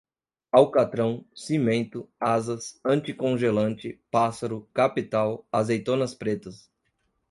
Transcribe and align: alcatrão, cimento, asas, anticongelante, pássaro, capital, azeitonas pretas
alcatrão, 0.51 1.23
cimento, 1.31 2.09
asas, 2.19 2.81
anticongelante, 2.83 4.01
pássaro, 4.09 4.67
capital, 4.73 5.45
azeitonas 5.51 6.15
pretas 6.15 6.71